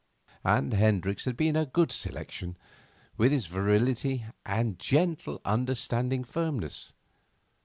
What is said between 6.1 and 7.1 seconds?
firmness.